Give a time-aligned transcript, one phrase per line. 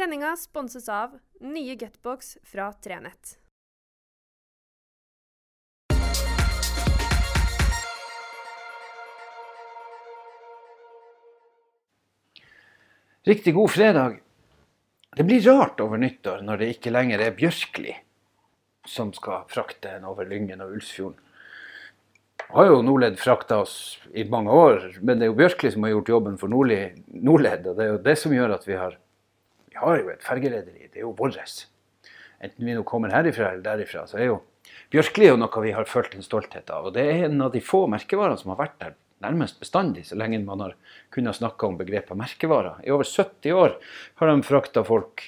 [0.00, 3.38] Sendinga sponses av nye Gutbox fra Trenett.
[13.22, 14.20] Riktig god fredag.
[15.16, 17.92] Det blir rart over nyttår når det ikke lenger er Bjørkli
[18.88, 21.20] som skal frakte en over Lyngen og Ulsfjorden.
[22.56, 23.76] Har jo Nordledd frakta oss
[24.16, 26.86] i mange år, men det er jo Bjørkli som har gjort jobben for Nordli,
[27.20, 27.68] Nordledd.
[27.68, 28.96] Og det er jo det som gjør at vi har
[29.80, 30.90] Vi har jo et fergerederi.
[30.92, 31.66] Det er jo vårt.
[32.40, 34.40] Enten vi nå kommer herifra eller derifra, så er jo
[34.90, 36.88] Bjørkli jo noe vi har følt en stolthet av.
[36.88, 40.16] Og det er en av de få merkevarene som har vært der nærmest bestandig, så
[40.18, 40.74] lenge man har
[41.14, 42.80] kunnet snakke om begrepet merkevarer.
[42.84, 43.76] I over 70 år
[44.20, 45.24] har de frakta folk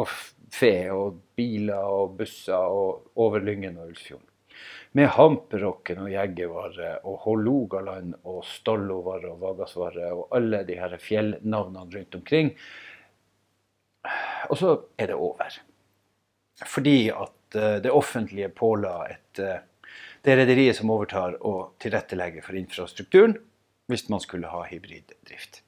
[0.00, 0.12] og
[0.52, 4.28] fe og biler og busser og over Lyngen og Ulsfjorden.
[4.92, 11.96] Med Hamperokken og Jegervare og Hålogaland og Stollovare og Vagasvare og alle de her fjellnavnene
[11.96, 12.52] rundt omkring.
[14.50, 15.58] Og så er det over.
[16.66, 19.60] Fordi at eh, det offentlige påla et eh,
[20.22, 23.34] det rederiet som overtar å tilrettelegge for infrastrukturen
[23.90, 25.62] hvis man skulle ha hybriddrift.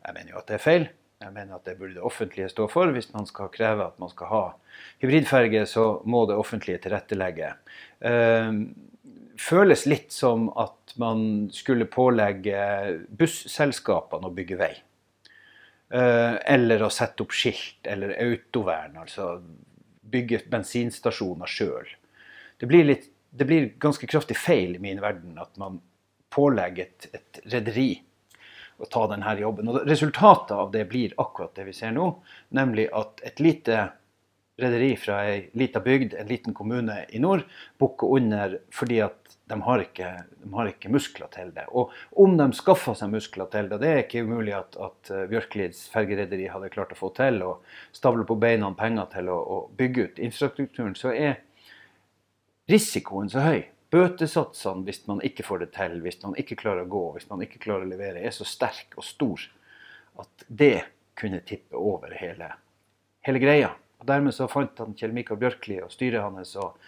[0.00, 0.86] Jeg mener jo at det er feil.
[1.20, 2.92] Jeg mener at det burde det offentlige stå for.
[2.94, 4.44] Hvis man skal kreve at man skal ha
[5.02, 7.50] hybridferge, så må det offentlige tilrettelegge.
[8.00, 8.70] Uh,
[9.40, 12.62] føles litt som at man skulle pålegge
[13.10, 14.72] busselskapene å bygge vei.
[15.90, 19.40] Uh, eller å sette opp skilt, eller autovern, altså
[20.10, 21.88] bygge bensinstasjoner sjøl.
[22.60, 22.68] Det
[23.30, 25.80] det blir ganske kraftig feil i min verden at man
[26.34, 27.90] pålegger et, et rederi
[28.80, 29.70] å ta denne jobben.
[29.70, 32.10] Og Resultatet av det blir akkurat det vi ser nå,
[32.56, 33.88] nemlig at et lite
[34.60, 37.44] rederi fra ei lita bygd, en liten kommune i nord,
[37.80, 39.19] bukker under fordi at
[39.50, 40.08] de har, ikke,
[40.44, 41.66] de har ikke muskler til det.
[41.74, 41.90] Og
[42.22, 46.46] om de skaffer seg muskler til det, det er ikke umulig at, at Bjørklids fergerederi
[46.52, 50.22] hadde klart å få til, og stable på beina penger til å, å bygge ut
[50.22, 51.40] infrastrukturen, så er
[52.70, 53.64] risikoen så høy.
[53.90, 57.42] Bøtesatsene hvis man ikke får det til, hvis man ikke klarer å gå, hvis man
[57.42, 59.48] ikke klarer å levere, er så sterk og stor
[60.20, 60.76] at det
[61.18, 62.52] kunne tippe over hele,
[63.26, 63.72] hele greia.
[64.00, 66.78] Og Dermed så fant han Kjell Mikael Bjørkli og styret hans og,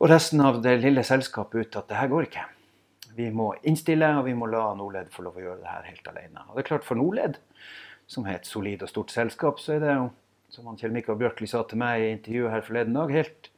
[0.00, 2.46] og, resten av det lille selskapet ut at det her går ikke.
[3.18, 6.08] Vi må innstille, og vi må la Norled få lov å gjøre det her helt
[6.08, 6.44] alene.
[6.48, 7.36] Og det er klart For Norled,
[8.10, 10.06] som er et solid og stort selskap, så er det jo,
[10.50, 13.50] som han Kjell Mikael Bjørkli sa til meg i intervjuet her forleden dag, helt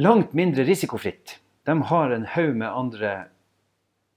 [0.00, 1.36] langt mindre risikofritt.
[1.68, 3.12] De har en haug med andre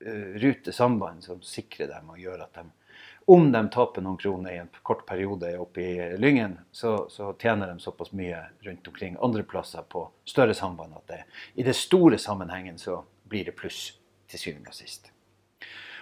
[0.05, 2.65] uh, rutesamband som sikrer dem og gjør at de
[3.25, 7.67] om de taper noen kroner i en kort periode oppe i Lyngen, så, så, tjener
[7.71, 11.21] de såpass mye rundt omkring andre plasser på større samband at det,
[11.53, 13.93] i det store sammenhengen så blir det pluss
[14.27, 15.11] til syvende og sist.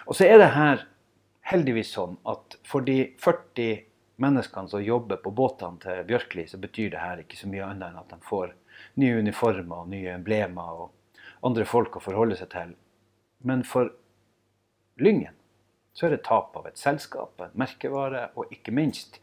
[0.06, 0.86] Og så er det her
[1.52, 3.84] heldigvis sånn at for de 40
[4.22, 7.90] menneskene som jobber på båtene til Bjørkli, så betyr det her ikke så mye annet
[7.90, 8.54] enn at de får
[9.02, 12.74] nye uniformer, og nye emblemer og andre folk å forholde seg til.
[13.46, 13.90] Men for
[15.02, 15.34] Lyngen
[15.92, 19.18] så er det tap av et selskap, en merkevare, og ikke minst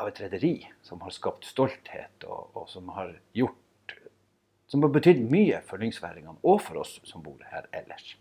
[0.00, 0.54] av et rederi
[0.86, 3.56] som har skapt stolthet, og, og, som har gjort
[4.70, 8.12] Som har betydd mye for lyngsværingene og for oss som bor her ellers.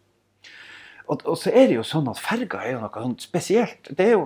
[1.06, 3.92] Og, og, så er det jo sånn at ferga er jo noe sånt spesielt.
[3.94, 4.24] Det er jo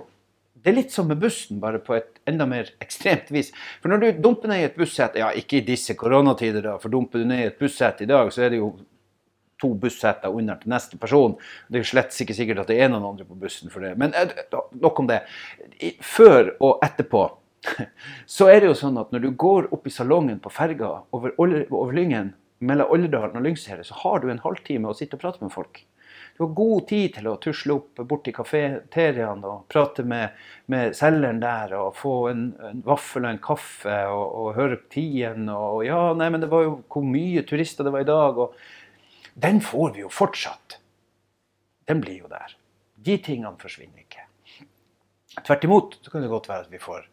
[0.63, 3.49] det er litt som med bussen, bare på et enda mer ekstremt vis.
[3.83, 6.93] For når du dumper ned i et bussett ja ikke i disse koronatider, da, for
[6.93, 8.69] dumper du ned i et bussett i dag, så er det jo
[9.63, 11.37] to busseter under til neste person.
[11.67, 13.95] Det er jo slett ikke sikkert at det er noen andre på bussen for det.
[13.99, 14.35] Men eh,
[14.83, 15.23] nok om det.
[16.03, 17.25] Før og etterpå
[18.37, 21.35] så er det jo sånn at når du går opp i salongen på ferga over,
[21.39, 25.43] over Lyngen, mellom Olderdalen og Lyngseidet, så har du en halvtime å sitte og prate
[25.43, 25.81] med folk.
[26.33, 30.33] Du har god tid til å tusle opp bort til kafeteriaen og prate med,
[30.71, 35.45] med selgeren der og få en, en vaffel og en kaffe og, og høre tiden
[35.53, 38.39] og Ja, nei, men det var jo hvor mye turister det var i dag.
[38.47, 38.57] og
[39.33, 40.77] Den får vi jo fortsatt.
[41.87, 42.53] Den blir jo der.
[42.95, 44.27] De tingene forsvinner ikke.
[45.41, 47.07] Tvert imot så kan det godt være at vi får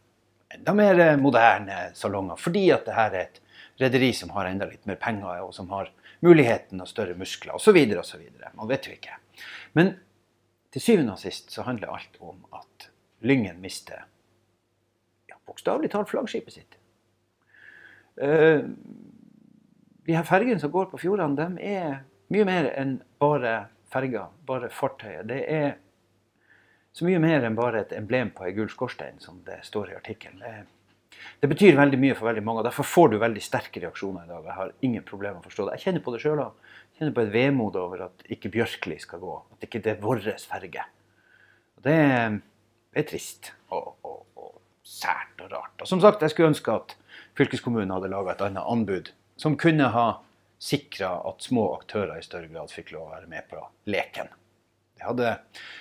[0.54, 3.40] enda mer moderne salonger, fordi at det her er et
[3.80, 5.90] rederi som har enda litt mer penger, og som har
[6.20, 7.78] muligheten og større muskler osv.
[7.98, 8.22] osv.
[8.54, 9.16] Man vet jo ikke.
[9.78, 9.94] Men
[10.70, 12.90] til syvende og sist så handler alt om at
[13.20, 14.04] Lyngen mister
[15.28, 16.76] ja, bokstavelig talt flaggskipet sitt.
[18.20, 18.68] Uh,
[20.06, 22.00] de her fergene som går på fjordene, de er
[22.30, 23.54] mye mer enn bare
[23.90, 25.26] ferger, bare fartøyet.
[25.28, 25.72] Det er
[26.94, 29.98] så mye mer enn bare et emblem på ei gul skorstein, som det står i
[29.98, 30.66] artikkelen.
[31.40, 32.62] Det betyr veldig mye for veldig mange.
[32.62, 34.46] og Derfor får du veldig sterke reaksjoner i dag.
[34.46, 35.76] Jeg har ingen problemer å forstå det.
[35.78, 36.70] Jeg kjenner på det sjøl òg.
[36.98, 39.36] Kjenner på et vemod over at ikke Bjørkli skal gå.
[39.54, 40.86] At ikke det er vår ferge.
[41.80, 43.52] Det, det, er trist.
[43.72, 45.76] Og, og, og, sært og rart.
[45.80, 46.96] Og som sagt, jeg skulle ønske at
[47.38, 50.06] fylkeskommunen hadde laga et annet anbud som kunne ha
[50.60, 54.28] sikra at små aktører i større grad fikk lov å være med på leken.
[55.00, 55.32] Det hadde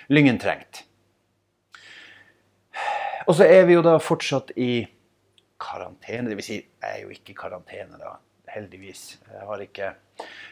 [0.08, 0.86] Lyngen trengt.
[3.28, 4.80] Og så er vi jo da fortsatt i
[5.60, 6.32] karantene.
[6.32, 6.46] Dvs.
[6.46, 8.16] Si, jeg er jo ikke i karantene, da.
[8.50, 9.02] Heldigvis.
[9.28, 9.92] Jeg har ikke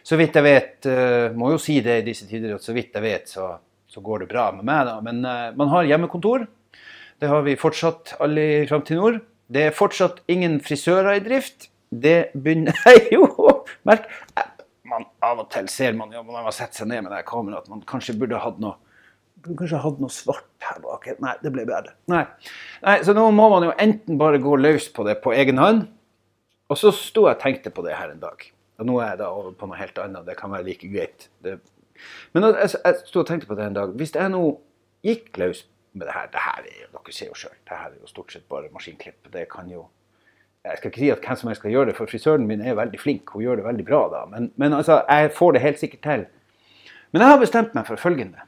[0.06, 2.94] Så vidt jeg vet, uh, må jo si det i disse tider, at så vidt
[2.94, 3.50] jeg vet, så,
[3.88, 5.00] så går det bra med meg, da.
[5.04, 6.46] Men uh, man har hjemmekontor.
[7.19, 9.19] Det har vi fortsatt alle i Framtid Nord.
[9.48, 11.70] Det er fortsatt ingen frisører i drift.
[11.88, 12.76] Det begynner
[13.16, 13.26] jo
[13.88, 14.08] Merk
[14.88, 17.66] man, Av og til ser man jo, man har sett seg ned med det kameraet,
[17.66, 18.78] at man kanskje burde hatt noe
[19.46, 21.06] kanskje hatt noe svart her bak.
[21.22, 21.94] Nei, det ble bedre.
[22.10, 22.24] Nei.
[22.82, 22.96] Nei.
[23.06, 25.84] Så nå må man jo enten bare gå løs på det på egen hånd.
[26.68, 28.42] Og så sto jeg og tenkte på det her en dag.
[28.78, 30.26] Og nå er jeg da over på noe helt annet.
[30.26, 31.28] Det kan være like greit.
[31.44, 31.56] Det...
[32.34, 33.94] Men jeg, jeg sto og tenkte på det en dag.
[33.98, 34.42] Hvis jeg nå
[35.06, 37.94] gikk løs med det her det her er jo, Dere ser jo sjøl, det her
[37.94, 39.30] er jo stort sett bare maskinklipp.
[39.32, 39.86] Det kan jo
[40.68, 42.76] jeg skal ikke si at hvem som helst skal gjøre det, for frisøren min er
[42.76, 43.32] veldig flink.
[43.32, 44.20] Hun gjør det veldig bra da.
[44.28, 46.26] Men, men altså, jeg får det helt sikkert til.
[47.12, 48.44] Men jeg har bestemt meg for følgende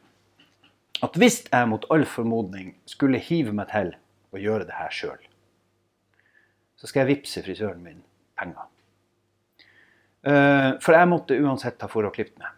[1.00, 3.94] at hvis jeg mot all formodning skulle hive meg til
[4.36, 5.20] å gjøre det her sjøl,
[6.76, 8.02] så skal jeg vippse frisøren min
[8.36, 8.68] penger.
[10.20, 12.52] Uh, for jeg måtte uansett ha for å klippe meg.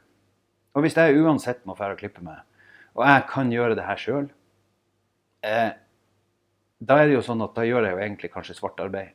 [0.74, 2.42] Og hvis jeg uansett må dra og klippe meg,
[2.98, 4.26] og jeg kan gjøre det her sjøl,
[5.46, 5.70] eh,
[6.82, 9.12] da er det jo sånn at da gjør jeg jo egentlig kanskje svart arbeid.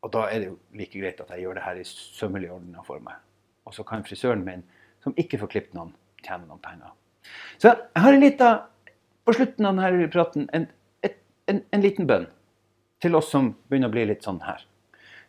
[0.00, 2.76] Og da er det jo like greit at jeg gjør det her i sømmelig orden
[2.86, 3.20] for meg.
[3.68, 4.64] Og så kan frisøren min,
[5.04, 5.92] som ikke får klippet noen,
[6.24, 6.94] tjene noen penger.
[7.60, 8.62] Så jeg har en liten,
[9.28, 10.66] på slutten av denne praten en,
[11.04, 11.20] et,
[11.52, 12.26] en, en liten bønn
[13.00, 14.64] til oss som begynner å bli litt sånn her.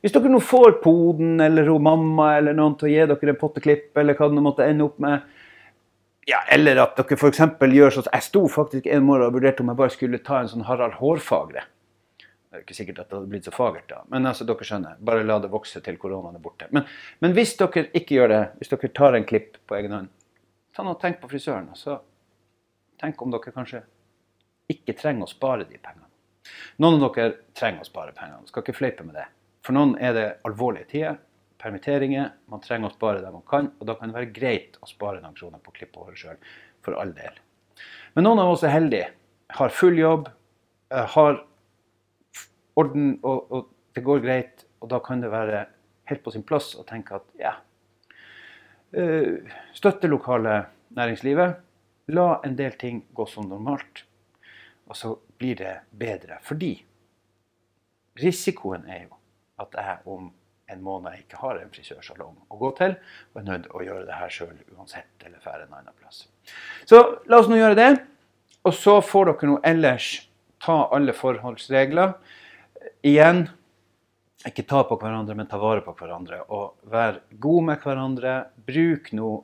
[0.01, 3.91] Hvis dere nå får poden eller mamma eller noen til å gi dere en potteklipp,
[4.01, 5.27] eller hva det måtte ende opp med,
[6.29, 7.39] ja, eller at dere f.eks.
[7.59, 10.51] gjør sånn Jeg sto faktisk en morgen og vurderte om jeg bare skulle ta en
[10.51, 11.63] sånn Harald Hårfagre.
[12.51, 14.97] Det er ikke sikkert at det hadde blitt så fagert da, men altså, dere skjønner.
[15.07, 16.67] Bare la det vokse til koronaen er borte.
[16.75, 16.83] Men,
[17.23, 20.09] men hvis dere ikke gjør det, hvis dere tar en klipp på egen hånd,
[20.75, 21.69] ta nå tenk på frisøren.
[21.79, 22.01] så
[22.99, 23.79] Tenk om dere kanskje
[24.69, 26.09] ikke trenger å spare de pengene.
[26.83, 28.43] Noen av dere trenger å spare pengene.
[28.49, 29.29] Skal ikke fleipe med det.
[29.63, 31.21] For noen er det alvorlige tider.
[31.61, 32.33] Permitteringer.
[32.51, 33.71] Man trenger å spare det man kan.
[33.79, 36.43] Og da kan det være greit å spare noen kroner på å klippe håret sjøl.
[36.83, 37.39] For all del.
[38.17, 39.07] Men noen av oss er heldige.
[39.55, 40.29] Har full jobb.
[40.91, 41.41] Eh, har
[42.79, 44.65] orden, og, og det går greit.
[44.81, 45.65] Og da kan det være
[46.09, 47.55] helt på sin plass å tenke at ja,
[48.93, 49.33] Eh,
[49.73, 51.55] støtte lokale næringslivet.
[52.07, 54.03] La en del ting gå som normalt.
[54.87, 56.39] Og så blir det bedre.
[56.43, 56.73] Fordi
[58.19, 59.15] risikoen er jo
[59.63, 60.31] at jeg om
[60.71, 62.95] en måned ikke har en frisørsalong å gå til,
[63.33, 66.27] og er nødt til å gjøre det her sjøl uansett, eller dra en annen plass.
[66.87, 67.89] Så la oss nå gjøre det.
[68.63, 70.09] Og så får dere nå ellers
[70.63, 72.13] ta alle forholdsregler.
[73.05, 73.45] Igjen
[74.47, 76.41] ikke ta på hverandre, men ta vare på hverandre.
[76.49, 78.35] Og vær god med hverandre.
[78.65, 79.35] Bruk nå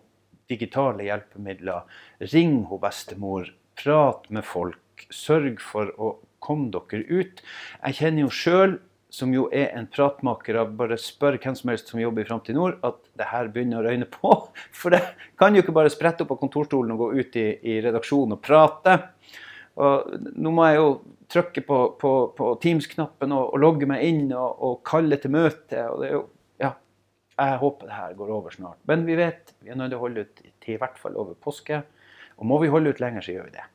[0.50, 1.86] digitale hjelpemidler.
[2.34, 3.52] Ring hun bestemor.
[3.78, 5.06] Prat med folk.
[5.14, 7.42] Sørg for å komme dere ut.
[7.84, 8.78] Jeg kjenner jo sjøl,
[9.14, 12.58] som jo er en pratmaker av bare spør hvem som helst som jobber i Framtid
[12.58, 14.34] Nord, at det her begynner å røyne på.
[14.80, 15.04] For det
[15.40, 18.44] kan jo ikke bare sprette opp på kontorstolen og gå ut i, i redaksjonen og
[18.44, 18.98] prate.
[19.78, 20.90] Og nå må jeg jo
[21.32, 25.84] trykke på, på, på Teams-knappen og, og, logge meg inn og, og, kalle til møte.
[25.90, 26.24] og det er jo,
[26.64, 26.72] ja,
[27.38, 28.80] Jeg håper det her går over snart.
[28.88, 31.36] Men vi vet vi er nødt til å holde ut til i hvert fall over
[31.36, 31.82] påske.
[32.38, 33.66] Og må vi holde ut lenger, så gjør vi det.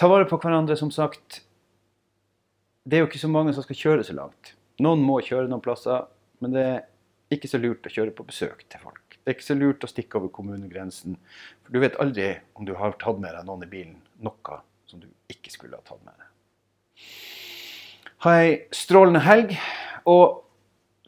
[0.00, 1.42] Ta vare på hverandre, som sagt.
[2.86, 4.54] Det er jo ikke så mange som skal kjøre så langt.
[4.80, 6.06] Noen må kjøre noen plasser,
[6.40, 6.86] men det er
[7.34, 9.18] ikke så lurt å kjøre på besøk til folk.
[9.20, 11.18] Det er ikke så lurt å stikke over kommunegrensen.
[11.66, 13.98] For du vet aldri om du har tatt med deg noen i bilen.
[14.24, 17.08] Noe som du ikke skulle ha tatt med deg.
[18.26, 19.56] Ha ei strålende helg.
[20.08, 20.40] Og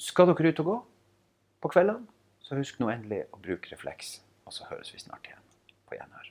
[0.03, 0.77] skal dere ut og gå
[1.63, 2.05] på kveldene,
[2.43, 4.19] så husk nå endelig å bruke refleks.
[4.47, 5.45] Og så høres vi snart igjen
[5.89, 6.31] på gjenhør.